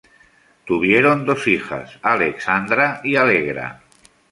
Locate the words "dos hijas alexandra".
1.27-3.01